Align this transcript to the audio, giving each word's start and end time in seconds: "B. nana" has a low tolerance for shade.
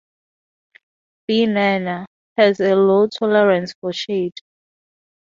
"B. 1.27 1.45
nana" 1.45 2.07
has 2.35 2.59
a 2.59 2.73
low 2.75 3.05
tolerance 3.05 3.71
for 3.79 3.93
shade. 3.93 4.33